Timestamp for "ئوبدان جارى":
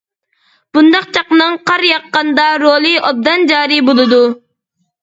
3.05-3.83